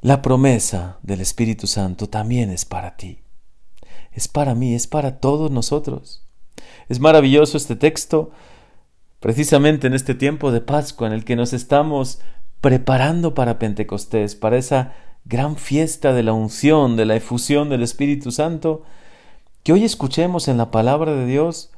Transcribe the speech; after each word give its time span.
La 0.00 0.22
promesa 0.22 0.98
del 1.02 1.20
Espíritu 1.20 1.66
Santo 1.66 2.08
también 2.08 2.50
es 2.50 2.64
para 2.64 2.96
ti. 2.96 3.18
Es 4.12 4.28
para 4.28 4.54
mí, 4.54 4.74
es 4.74 4.86
para 4.86 5.18
todos 5.18 5.50
nosotros. 5.50 6.24
Es 6.88 7.00
maravilloso 7.00 7.56
este 7.56 7.74
texto, 7.74 8.30
precisamente 9.18 9.88
en 9.88 9.94
este 9.94 10.14
tiempo 10.14 10.52
de 10.52 10.60
Pascua 10.60 11.08
en 11.08 11.12
el 11.12 11.24
que 11.24 11.34
nos 11.34 11.52
estamos 11.52 12.20
preparando 12.60 13.34
para 13.34 13.58
Pentecostés, 13.58 14.36
para 14.36 14.56
esa 14.56 14.92
gran 15.24 15.56
fiesta 15.56 16.12
de 16.12 16.22
la 16.22 16.32
unción, 16.32 16.96
de 16.96 17.04
la 17.04 17.16
efusión 17.16 17.68
del 17.68 17.82
Espíritu 17.82 18.30
Santo, 18.30 18.84
que 19.64 19.72
hoy 19.72 19.84
escuchemos 19.84 20.46
en 20.46 20.58
la 20.58 20.70
palabra 20.70 21.12
de 21.12 21.26
Dios 21.26 21.72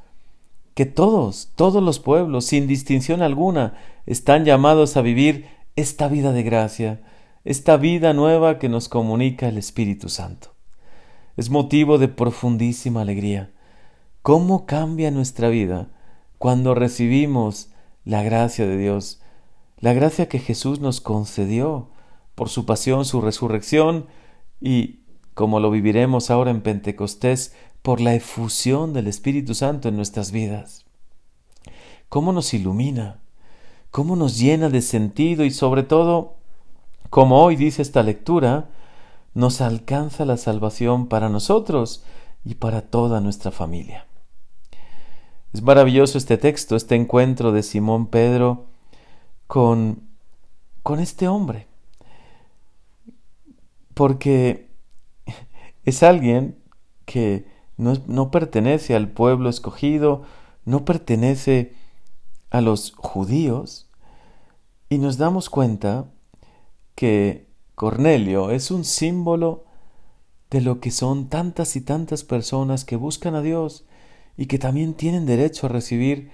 que 0.75 0.85
todos, 0.85 1.49
todos 1.55 1.81
los 1.81 1.99
pueblos, 1.99 2.45
sin 2.45 2.67
distinción 2.67 3.23
alguna, 3.23 3.73
están 4.05 4.45
llamados 4.45 4.95
a 4.95 5.01
vivir 5.01 5.47
esta 5.75 6.07
vida 6.07 6.31
de 6.33 6.43
gracia, 6.43 7.01
esta 7.43 7.77
vida 7.77 8.13
nueva 8.13 8.59
que 8.59 8.69
nos 8.69 8.87
comunica 8.87 9.47
el 9.47 9.57
Espíritu 9.57 10.09
Santo. 10.09 10.53
Es 11.37 11.49
motivo 11.49 11.97
de 11.97 12.07
profundísima 12.07 13.01
alegría. 13.01 13.51
¿Cómo 14.21 14.65
cambia 14.65 15.09
nuestra 15.09 15.49
vida 15.49 15.89
cuando 16.37 16.75
recibimos 16.75 17.71
la 18.05 18.21
gracia 18.21 18.67
de 18.67 18.77
Dios? 18.77 19.21
La 19.79 19.93
gracia 19.93 20.29
que 20.29 20.37
Jesús 20.37 20.79
nos 20.79 21.01
concedió 21.01 21.89
por 22.35 22.49
su 22.49 22.65
pasión, 22.65 23.05
su 23.05 23.21
resurrección 23.21 24.05
y, 24.59 24.99
como 25.33 25.59
lo 25.59 25.71
viviremos 25.71 26.29
ahora 26.29 26.51
en 26.51 26.61
Pentecostés, 26.61 27.55
por 27.81 27.99
la 27.99 28.13
efusión 28.13 28.93
del 28.93 29.07
Espíritu 29.07 29.55
Santo 29.55 29.89
en 29.89 29.95
nuestras 29.95 30.31
vidas. 30.31 30.85
¿Cómo 32.09 32.33
nos 32.33 32.53
ilumina? 32.53 33.21
¿Cómo 33.89 34.15
nos 34.15 34.37
llena 34.37 34.69
de 34.69 34.81
sentido 34.81 35.43
y 35.43 35.49
sobre 35.49 35.81
todo 35.81 36.40
como 37.11 37.43
hoy 37.43 37.57
dice 37.57 37.81
esta 37.81 38.03
lectura, 38.03 38.69
nos 39.33 39.59
alcanza 39.59 40.23
la 40.23 40.37
salvación 40.37 41.07
para 41.07 41.27
nosotros 41.27 42.05
y 42.45 42.55
para 42.55 42.83
toda 42.83 43.19
nuestra 43.19 43.51
familia. 43.51 44.07
Es 45.51 45.61
maravilloso 45.61 46.17
este 46.17 46.37
texto, 46.37 46.77
este 46.77 46.95
encuentro 46.95 47.51
de 47.51 47.63
Simón 47.63 48.07
Pedro 48.07 48.67
con, 49.45 50.03
con 50.83 51.01
este 51.01 51.27
hombre, 51.27 51.67
porque 53.93 54.69
es 55.83 56.03
alguien 56.03 56.57
que 57.03 57.45
no, 57.75 57.95
no 58.07 58.31
pertenece 58.31 58.95
al 58.95 59.09
pueblo 59.09 59.49
escogido, 59.49 60.23
no 60.63 60.85
pertenece 60.85 61.75
a 62.51 62.61
los 62.61 62.93
judíos, 62.95 63.89
y 64.87 64.97
nos 64.97 65.17
damos 65.17 65.49
cuenta 65.49 66.05
que 67.01 67.47
Cornelio 67.73 68.51
es 68.51 68.69
un 68.69 68.85
símbolo 68.85 69.65
de 70.51 70.61
lo 70.61 70.79
que 70.79 70.91
son 70.91 71.29
tantas 71.29 71.75
y 71.75 71.81
tantas 71.81 72.23
personas 72.23 72.85
que 72.85 72.95
buscan 72.95 73.33
a 73.33 73.41
Dios 73.41 73.85
y 74.37 74.45
que 74.45 74.59
también 74.59 74.93
tienen 74.93 75.25
derecho 75.25 75.65
a 75.65 75.69
recibir 75.69 76.29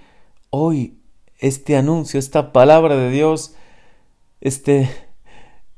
hoy 0.50 0.98
este 1.38 1.78
anuncio, 1.78 2.20
esta 2.20 2.52
palabra 2.52 2.96
de 2.96 3.08
Dios, 3.10 3.54
este, 4.42 4.90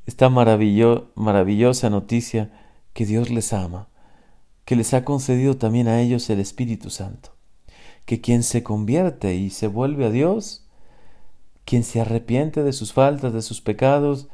esta 0.07 0.27
maravillosa 0.29 1.89
noticia 1.89 2.51
que 2.91 3.05
Dios 3.05 3.29
les 3.29 3.53
ama, 3.53 3.87
que 4.65 4.75
les 4.75 4.93
ha 4.93 5.05
concedido 5.05 5.55
también 5.55 5.87
a 5.87 6.01
ellos 6.01 6.29
el 6.29 6.41
Espíritu 6.41 6.89
Santo, 6.89 7.33
que 8.03 8.19
quien 8.19 8.43
se 8.43 8.61
convierte 8.61 9.35
y 9.35 9.51
se 9.51 9.67
vuelve 9.67 10.07
a 10.07 10.11
Dios, 10.11 10.67
quien 11.63 11.85
se 11.85 12.01
arrepiente 12.01 12.61
de 12.61 12.73
sus 12.73 12.91
faltas, 12.91 13.31
de 13.31 13.41
sus 13.41 13.61
pecados, 13.61 14.27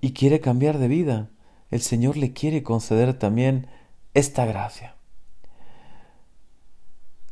y 0.00 0.12
quiere 0.12 0.40
cambiar 0.40 0.78
de 0.78 0.88
vida, 0.88 1.30
el 1.70 1.80
Señor 1.80 2.16
le 2.16 2.32
quiere 2.32 2.62
conceder 2.62 3.18
también 3.18 3.66
esta 4.14 4.44
gracia. 4.44 4.96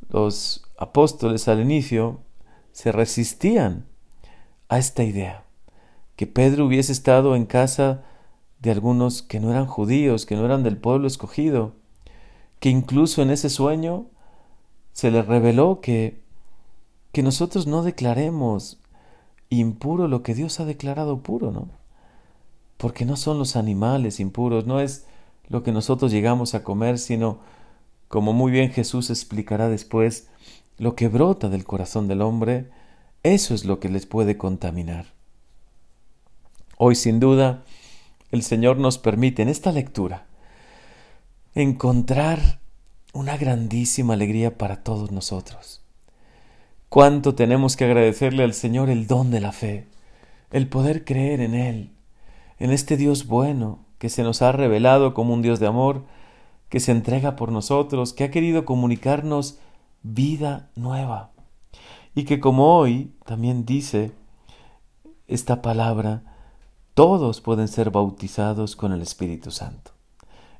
Los 0.09 0.65
apóstoles 0.79 1.49
al 1.49 1.61
inicio 1.61 2.21
se 2.73 2.93
resistían 2.93 3.87
a 4.69 4.79
esta 4.79 5.03
idea, 5.03 5.45
que 6.17 6.27
Pedro 6.27 6.67
hubiese 6.67 6.93
estado 6.93 7.35
en 7.35 7.47
casa 7.47 8.05
de 8.61 8.71
algunos 8.71 9.23
que 9.23 9.41
no 9.41 9.51
eran 9.51 9.67
judíos, 9.67 10.27
que 10.27 10.37
no 10.37 10.45
eran 10.45 10.63
del 10.63 10.77
pueblo 10.77 11.07
escogido, 11.07 11.75
que 12.61 12.71
incluso 12.71 13.23
en 13.23 13.31
ese 13.31 13.51
sueño 13.51 14.07
se 14.93 15.11
les 15.11 15.27
reveló 15.27 15.81
que, 15.81 16.23
que 17.13 17.23
nosotros 17.23 17.67
no 17.67 17.83
declaremos 17.83 18.79
impuro 19.49 20.09
lo 20.09 20.23
que 20.23 20.35
Dios 20.35 20.61
ha 20.61 20.65
declarado 20.65 21.23
puro, 21.23 21.51
¿no? 21.51 21.69
Porque 22.79 23.05
no 23.05 23.17
son 23.17 23.39
los 23.39 23.57
animales 23.57 24.21
impuros, 24.21 24.67
no 24.67 24.81
es 24.81 25.05
lo 25.49 25.63
que 25.63 25.73
nosotros 25.73 26.11
llegamos 26.11 26.55
a 26.55 26.63
comer, 26.63 26.99
sino, 26.99 27.41
como 28.09 28.33
muy 28.33 28.51
bien 28.51 28.71
Jesús 28.71 29.11
explicará 29.11 29.69
después, 29.69 30.29
lo 30.79 30.95
que 30.95 31.09
brota 31.09 31.49
del 31.49 31.65
corazón 31.65 32.09
del 32.09 32.23
hombre, 32.23 32.71
eso 33.25 33.55
es 33.55 33.65
lo 33.65 33.81
que 33.81 33.89
les 33.89 34.07
puede 34.07 34.39
contaminar. 34.39 35.07
Hoy, 36.77 36.95
sin 36.95 37.19
duda, 37.19 37.65
el 38.31 38.43
Señor 38.43 38.79
nos 38.79 38.97
permite 38.97 39.43
en 39.43 39.49
esta 39.49 39.73
lectura 39.73 40.27
encontrar 41.55 42.61
una 43.13 43.37
grandísima 43.37 44.15
alegría 44.15 44.57
para 44.57 44.85
todos 44.85 45.11
nosotros. 45.11 45.81
Cuánto 46.89 47.35
tenemos 47.35 47.77
que 47.77 47.85
agradecerle 47.85 48.45
al 48.45 48.55
Señor 48.55 48.89
el 48.89 49.09
don 49.09 49.33
de 49.33 49.41
la 49.41 49.51
fe, 49.51 49.87
el 50.53 50.69
poder 50.69 51.05
creer 51.05 51.41
en 51.41 51.55
Él, 51.55 51.91
en 52.59 52.71
este 52.71 52.97
Dios 52.97 53.27
bueno 53.27 53.81
que 53.99 54.09
se 54.09 54.23
nos 54.23 54.43
ha 54.43 54.53
revelado 54.53 55.15
como 55.15 55.35
un 55.35 55.43
Dios 55.43 55.61
de 55.61 55.67
amor, 55.67 56.05
que 56.69 56.81
se 56.81 56.93
entrega 56.93 57.37
por 57.37 57.51
nosotros, 57.51 58.13
que 58.13 58.25
ha 58.25 58.31
querido 58.31 58.65
comunicarnos 58.65 59.59
vida 60.03 60.71
nueva. 60.77 61.31
Y 62.15 62.25
que 62.25 62.41
como 62.41 62.77
hoy 62.77 63.15
también 63.25 63.65
dice 63.65 64.13
esta 65.27 65.63
palabra, 65.63 66.23
todos 66.95 67.41
pueden 67.41 67.69
ser 67.69 67.91
bautizados 67.91 68.77
con 68.77 68.93
el 68.93 69.03
Espíritu 69.03 69.51
Santo. 69.51 69.93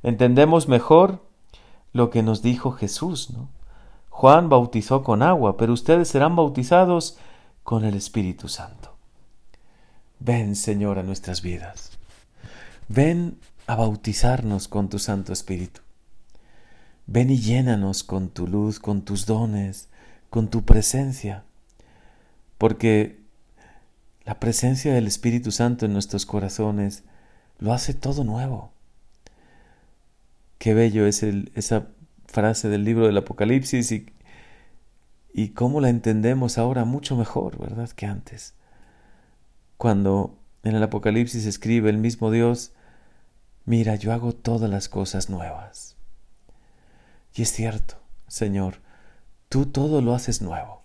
Entendemos 0.03 0.69
mejor 0.69 1.25
lo 1.93 2.11
que 2.11 2.23
nos 2.23 2.43
dijo 2.43 2.73
Jesús, 2.73 3.31
¿no? 3.31 3.49
Juan 4.09 4.49
bautizó 4.49 5.05
con 5.05 5.23
agua, 5.23 5.57
pero 5.57 5.73
ustedes 5.73 6.09
serán 6.09 6.37
bautizados 6.37 7.19
con 7.63 7.85
el 7.85 7.95
Espíritu 7.95 8.49
Santo. 8.49 8.98
Ven, 10.21 10.57
Señor, 10.57 10.99
a 10.99 11.03
nuestras 11.03 11.43
vidas. 11.43 11.99
Ven 12.89 13.39
a 13.67 13.77
bautizarnos 13.77 14.67
con 14.67 14.89
tu 14.89 14.99
Santo 14.99 15.33
Espíritu. 15.33 15.81
Ven 17.07 17.31
y 17.31 17.39
llénanos 17.39 18.03
con 18.03 18.29
tu 18.29 18.47
luz, 18.47 18.81
con 18.81 19.03
tus 19.03 19.27
dones, 19.27 19.89
con 20.31 20.49
tu 20.49 20.65
presencia. 20.65 21.45
Porque 22.59 23.21
la 24.25 24.41
presencia 24.41 24.93
del 24.93 25.07
Espíritu 25.07 25.53
Santo 25.53 25.87
en 25.87 25.93
nuestros 25.93 26.27
corazones 26.27 27.05
lo 27.59 27.73
hace 27.73 27.95
todo 27.95 28.25
nuevo. 28.25 28.73
Qué 30.59 30.75
bello 30.75 31.07
es 31.07 31.23
esa 31.23 31.87
frase 32.27 32.69
del 32.69 32.85
libro 32.85 33.07
del 33.07 33.17
Apocalipsis 33.17 33.93
y, 33.93 34.07
y 35.33 35.51
cómo 35.51 35.81
la 35.81 35.89
entendemos 35.89 36.59
ahora 36.59 36.85
mucho 36.85 37.17
mejor, 37.17 37.59
¿verdad? 37.59 37.89
Que 37.91 38.07
antes 38.07 38.55
cuando 39.79 40.37
en 40.65 40.75
el 40.75 40.83
Apocalipsis 40.83 41.47
escribe 41.47 41.89
el 41.89 41.99
mismo 41.99 42.31
Dios, 42.31 42.73
mira, 43.65 43.95
yo 43.95 44.13
hago 44.13 44.35
todas 44.35 44.69
las 44.69 44.89
cosas 44.89 45.31
nuevas. 45.31 45.97
Y 47.35 47.43
es 47.43 47.53
cierto, 47.53 47.95
Señor, 48.27 48.81
tú 49.49 49.67
todo 49.67 50.03
lo 50.03 50.15
haces 50.15 50.43
nuevo, 50.43 50.83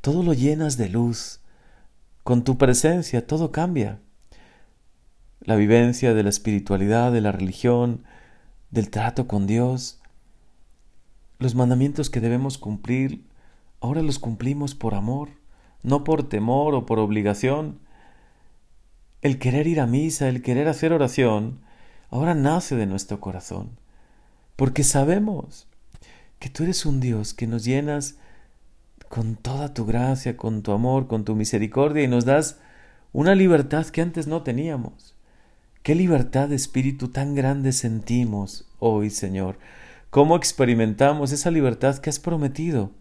todo 0.00 0.24
lo 0.24 0.34
llenas 0.34 0.76
de 0.76 0.88
luz, 0.88 1.40
con 2.24 2.42
tu 2.42 2.58
presencia 2.58 3.26
todo 3.26 3.52
cambia. 3.52 4.00
La 5.40 5.54
vivencia 5.54 6.12
de 6.12 6.24
la 6.24 6.28
espiritualidad, 6.28 7.12
de 7.12 7.20
la 7.20 7.30
religión, 7.30 8.04
del 8.70 8.90
trato 8.90 9.28
con 9.28 9.46
Dios, 9.46 10.00
los 11.38 11.54
mandamientos 11.54 12.10
que 12.10 12.20
debemos 12.20 12.58
cumplir, 12.58 13.24
ahora 13.80 14.02
los 14.02 14.18
cumplimos 14.18 14.74
por 14.74 14.94
amor, 14.94 15.30
no 15.84 16.02
por 16.02 16.28
temor 16.28 16.74
o 16.74 16.84
por 16.84 16.98
obligación, 16.98 17.78
el 19.22 19.38
querer 19.38 19.66
ir 19.66 19.80
a 19.80 19.86
misa, 19.86 20.28
el 20.28 20.42
querer 20.42 20.68
hacer 20.68 20.92
oración, 20.92 21.60
ahora 22.10 22.34
nace 22.34 22.76
de 22.76 22.86
nuestro 22.86 23.20
corazón, 23.20 23.78
porque 24.56 24.84
sabemos 24.84 25.68
que 26.38 26.48
tú 26.48 26.64
eres 26.64 26.86
un 26.86 27.00
Dios 27.00 27.34
que 27.34 27.46
nos 27.46 27.64
llenas 27.64 28.16
con 29.08 29.36
toda 29.36 29.74
tu 29.74 29.86
gracia, 29.86 30.36
con 30.36 30.62
tu 30.62 30.72
amor, 30.72 31.06
con 31.06 31.24
tu 31.24 31.34
misericordia 31.34 32.04
y 32.04 32.08
nos 32.08 32.24
das 32.24 32.58
una 33.12 33.34
libertad 33.34 33.86
que 33.86 34.02
antes 34.02 34.26
no 34.26 34.42
teníamos. 34.42 35.14
Qué 35.82 35.94
libertad 35.94 36.48
de 36.48 36.56
espíritu 36.56 37.08
tan 37.08 37.34
grande 37.34 37.72
sentimos 37.72 38.68
hoy, 38.78 39.10
Señor. 39.10 39.58
Cómo 40.10 40.36
experimentamos 40.36 41.32
esa 41.32 41.50
libertad 41.50 41.98
que 41.98 42.10
has 42.10 42.18
prometido 42.18 42.92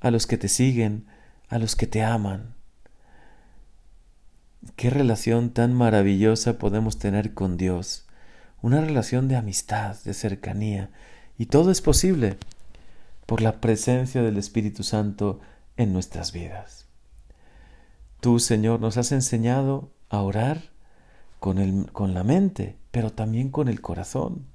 a 0.00 0.10
los 0.10 0.26
que 0.26 0.36
te 0.36 0.48
siguen, 0.48 1.06
a 1.48 1.58
los 1.58 1.76
que 1.76 1.86
te 1.86 2.02
aman. 2.02 2.54
Qué 4.76 4.90
relación 4.90 5.50
tan 5.50 5.74
maravillosa 5.74 6.58
podemos 6.58 6.98
tener 6.98 7.34
con 7.34 7.56
Dios. 7.56 8.06
Una 8.62 8.80
relación 8.80 9.28
de 9.28 9.36
amistad, 9.36 9.96
de 10.04 10.14
cercanía. 10.14 10.90
Y 11.38 11.46
todo 11.46 11.70
es 11.70 11.80
posible 11.80 12.36
por 13.26 13.40
la 13.40 13.60
presencia 13.60 14.22
del 14.22 14.36
Espíritu 14.36 14.82
Santo 14.82 15.40
en 15.76 15.92
nuestras 15.92 16.32
vidas. 16.32 16.86
Tú, 18.20 18.38
Señor, 18.38 18.80
nos 18.80 18.98
has 18.98 19.12
enseñado 19.12 19.90
a 20.10 20.20
orar 20.20 20.60
con, 21.38 21.58
el, 21.58 21.90
con 21.92 22.12
la 22.12 22.22
mente, 22.22 22.76
pero 22.90 23.10
también 23.10 23.50
con 23.50 23.68
el 23.68 23.80
corazón, 23.80 24.46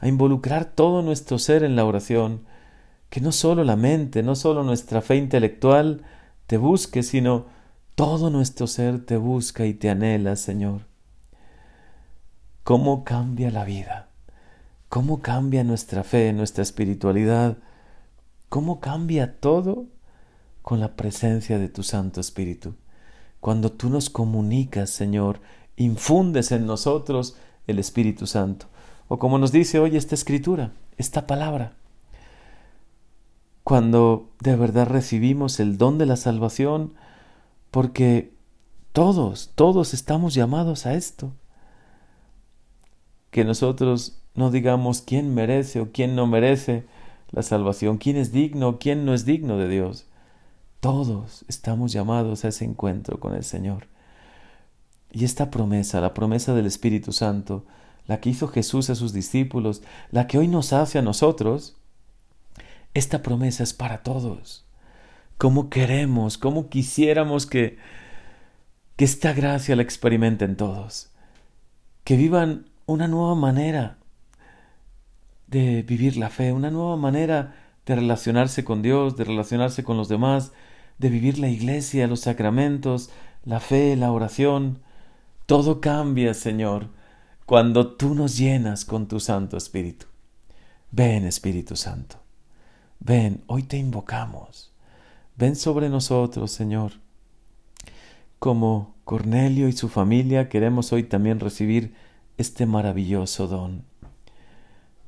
a 0.00 0.08
involucrar 0.08 0.64
todo 0.64 1.02
nuestro 1.02 1.38
ser 1.38 1.62
en 1.62 1.76
la 1.76 1.84
oración, 1.84 2.44
que 3.08 3.20
no 3.20 3.30
solo 3.30 3.62
la 3.62 3.76
mente, 3.76 4.24
no 4.24 4.34
solo 4.34 4.64
nuestra 4.64 5.00
fe 5.00 5.16
intelectual 5.16 6.02
te 6.48 6.56
busque, 6.56 7.04
sino 7.04 7.46
todo 7.94 8.30
nuestro 8.30 8.66
ser 8.66 9.04
te 9.04 9.16
busca 9.16 9.66
y 9.66 9.74
te 9.74 9.90
anhela, 9.90 10.36
Señor. 10.36 10.82
¿Cómo 12.64 13.04
cambia 13.04 13.50
la 13.50 13.64
vida? 13.64 14.08
¿Cómo 14.88 15.20
cambia 15.20 15.64
nuestra 15.64 16.02
fe, 16.02 16.32
nuestra 16.32 16.62
espiritualidad? 16.62 17.58
¿Cómo 18.48 18.80
cambia 18.80 19.38
todo 19.38 19.86
con 20.62 20.80
la 20.80 20.96
presencia 20.96 21.58
de 21.58 21.68
tu 21.68 21.82
Santo 21.82 22.20
Espíritu? 22.20 22.74
Cuando 23.40 23.70
tú 23.70 23.90
nos 23.90 24.08
comunicas, 24.08 24.90
Señor, 24.90 25.40
infundes 25.76 26.52
en 26.52 26.66
nosotros 26.66 27.36
el 27.66 27.78
Espíritu 27.78 28.26
Santo. 28.26 28.66
O 29.08 29.18
como 29.18 29.38
nos 29.38 29.52
dice 29.52 29.78
hoy 29.78 29.96
esta 29.96 30.14
escritura, 30.14 30.72
esta 30.96 31.26
palabra. 31.26 31.74
Cuando 33.62 34.30
de 34.40 34.56
verdad 34.56 34.86
recibimos 34.86 35.60
el 35.60 35.76
don 35.76 35.98
de 35.98 36.06
la 36.06 36.16
salvación, 36.16 36.94
porque 37.74 38.32
todos, 38.92 39.50
todos 39.56 39.94
estamos 39.94 40.32
llamados 40.32 40.86
a 40.86 40.94
esto. 40.94 41.32
Que 43.32 43.42
nosotros 43.42 44.22
no 44.36 44.52
digamos 44.52 45.00
quién 45.00 45.34
merece 45.34 45.80
o 45.80 45.90
quién 45.90 46.14
no 46.14 46.28
merece 46.28 46.86
la 47.32 47.42
salvación, 47.42 47.98
quién 47.98 48.16
es 48.16 48.30
digno 48.30 48.68
o 48.68 48.78
quién 48.78 49.04
no 49.04 49.12
es 49.12 49.24
digno 49.24 49.58
de 49.58 49.66
Dios. 49.66 50.06
Todos 50.78 51.44
estamos 51.48 51.90
llamados 51.90 52.44
a 52.44 52.48
ese 52.48 52.64
encuentro 52.64 53.18
con 53.18 53.34
el 53.34 53.42
Señor. 53.42 53.88
Y 55.10 55.24
esta 55.24 55.50
promesa, 55.50 56.00
la 56.00 56.14
promesa 56.14 56.54
del 56.54 56.66
Espíritu 56.66 57.10
Santo, 57.10 57.64
la 58.06 58.20
que 58.20 58.30
hizo 58.30 58.46
Jesús 58.46 58.88
a 58.88 58.94
sus 58.94 59.12
discípulos, 59.12 59.82
la 60.12 60.28
que 60.28 60.38
hoy 60.38 60.46
nos 60.46 60.72
hace 60.72 61.00
a 61.00 61.02
nosotros, 61.02 61.74
esta 62.94 63.20
promesa 63.20 63.64
es 63.64 63.74
para 63.74 64.04
todos. 64.04 64.64
¿Cómo 65.38 65.68
queremos, 65.68 66.38
cómo 66.38 66.68
quisiéramos 66.68 67.46
que, 67.46 67.78
que 68.96 69.04
esta 69.04 69.32
gracia 69.32 69.76
la 69.76 69.82
experimenten 69.82 70.56
todos? 70.56 71.10
Que 72.04 72.16
vivan 72.16 72.66
una 72.86 73.08
nueva 73.08 73.34
manera 73.34 73.98
de 75.46 75.82
vivir 75.82 76.16
la 76.16 76.30
fe, 76.30 76.52
una 76.52 76.70
nueva 76.70 76.96
manera 76.96 77.54
de 77.86 77.96
relacionarse 77.96 78.64
con 78.64 78.82
Dios, 78.82 79.16
de 79.16 79.24
relacionarse 79.24 79.84
con 79.84 79.96
los 79.96 80.08
demás, 80.08 80.52
de 80.98 81.10
vivir 81.10 81.38
la 81.38 81.48
iglesia, 81.48 82.06
los 82.06 82.20
sacramentos, 82.20 83.10
la 83.44 83.60
fe, 83.60 83.96
la 83.96 84.12
oración. 84.12 84.80
Todo 85.46 85.80
cambia, 85.80 86.34
Señor, 86.34 86.88
cuando 87.46 87.94
tú 87.96 88.14
nos 88.14 88.38
llenas 88.38 88.84
con 88.84 89.06
tu 89.06 89.20
Santo 89.20 89.56
Espíritu. 89.56 90.06
Ven, 90.90 91.26
Espíritu 91.26 91.76
Santo. 91.76 92.16
Ven, 93.00 93.42
hoy 93.46 93.64
te 93.64 93.76
invocamos. 93.76 94.73
Ven 95.36 95.56
sobre 95.56 95.88
nosotros, 95.88 96.52
Señor. 96.52 96.92
Como 98.38 98.94
Cornelio 99.02 99.66
y 99.66 99.72
su 99.72 99.88
familia 99.88 100.48
queremos 100.48 100.92
hoy 100.92 101.02
también 101.02 101.40
recibir 101.40 101.92
este 102.38 102.66
maravilloso 102.66 103.48
don. 103.48 103.82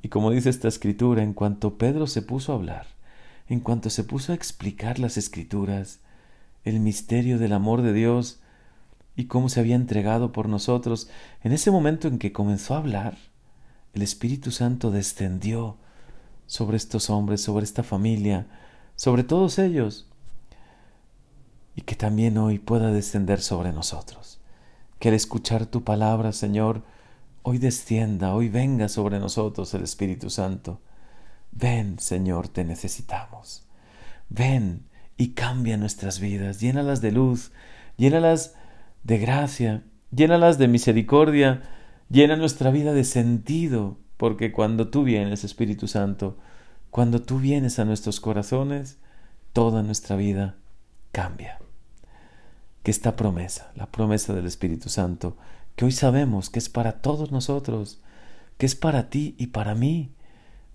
Y 0.03 0.09
como 0.09 0.33
dice 0.33 0.51
esta 0.51 0.67
escritura, 0.67 1.23
en 1.23 1.33
cuanto 1.33 1.79
Pedro 1.79 2.09
se 2.09 2.23
puso 2.23 2.51
a 2.51 2.57
hablar, 2.57 2.89
en 3.49 3.61
cuanto 3.61 3.89
se 3.89 4.03
puso 4.03 4.33
a 4.33 4.35
explicar 4.35 4.99
las 4.99 5.17
escrituras, 5.17 6.01
el 6.65 6.81
misterio 6.81 7.39
del 7.39 7.53
amor 7.53 7.83
de 7.83 7.93
Dios 7.93 8.41
y 9.15 9.27
cómo 9.27 9.49
se 9.49 9.61
había 9.61 9.77
entregado 9.77 10.33
por 10.33 10.49
nosotros, 10.49 11.09
en 11.45 11.53
ese 11.53 11.71
momento 11.71 12.09
en 12.09 12.19
que 12.19 12.33
comenzó 12.33 12.75
a 12.75 12.79
hablar, 12.79 13.17
el 13.95 14.03
Espíritu 14.03 14.51
Santo 14.51 14.91
descendió 14.91 15.77
sobre 16.47 16.79
estos 16.79 17.11
hombres, 17.11 17.43
sobre 17.43 17.65
esta 17.65 17.85
familia, 17.85 18.49
sobre 18.97 19.23
todos 19.23 19.61
ellos, 19.61 20.09
también 21.97 22.39
hoy 22.39 22.59
pueda 22.59 22.93
descender 22.93 23.41
sobre 23.41 23.73
nosotros. 23.73 24.41
Que 24.99 25.09
al 25.09 25.15
escuchar 25.15 25.67
tu 25.67 25.83
palabra, 25.85 26.33
Señor, 26.33 26.83
hoy 27.43 27.59
descienda, 27.59 28.35
hoy 28.35 28.49
venga 28.49 28.89
sobre 28.89 29.19
nosotros 29.19 29.75
el 29.75 29.83
Espíritu 29.83 30.31
Santo 30.31 30.81
Ven, 31.59 31.99
Señor, 31.99 32.49
te 32.49 32.65
necesitamos. 32.65 33.67
Ven 34.29 34.83
y 35.17 35.29
cambia 35.29 35.79
nuestras 35.79 36.21
vidas, 36.21 36.61
llénalas 36.61 37.01
de 37.01 37.13
luz, 37.13 37.53
llénalas 37.97 38.55
de 39.05 39.19
gracia, 39.19 39.83
llénalas 40.11 40.59
de 40.59 40.69
misericordia, 40.69 41.63
llena 42.11 42.37
nuestra 42.37 42.71
vida 42.71 42.93
de 42.93 43.05
sentido, 43.05 43.97
porque 44.19 44.53
cuando 44.53 44.89
tú 44.89 45.03
vienes, 45.03 45.45
Espíritu 45.45 45.89
Santo, 45.89 46.37
cuando 46.91 47.23
tú 47.23 47.39
vienes 47.39 47.79
a 47.79 47.87
nuestros 47.87 48.21
corazones, 48.21 48.99
toda 49.55 49.83
nuestra 49.83 50.17
vida 50.17 50.57
cambia. 51.13 51.59
Que 52.87 52.93
esta 52.93 53.17
promesa, 53.17 53.73
la 53.75 53.87
promesa 53.91 54.33
del 54.33 54.47
Espíritu 54.47 54.89
Santo, 54.89 55.37
que 55.75 55.85
hoy 55.85 55.91
sabemos 55.91 56.51
que 56.51 56.61
es 56.61 56.69
para 56.69 57.03
todos 57.03 57.33
nosotros, 57.33 57.99
que 58.59 58.67
es 58.67 58.77
para 58.77 59.11
ti 59.11 59.35
y 59.39 59.49
para 59.49 59.75
mí, 59.75 60.13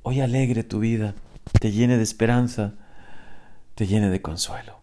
Hoy 0.04 0.20
alegre 0.20 0.64
tu 0.64 0.80
vida, 0.80 1.14
te 1.60 1.72
llene 1.72 1.96
de 1.96 2.04
esperanza, 2.04 2.74
te 3.76 3.86
llene 3.86 4.10
de 4.10 4.22
consuelo. 4.22 4.82